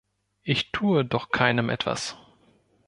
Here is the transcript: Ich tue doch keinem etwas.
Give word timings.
Ich 0.41 0.71
tue 0.71 1.05
doch 1.05 1.29
keinem 1.29 1.69
etwas. 1.69 2.17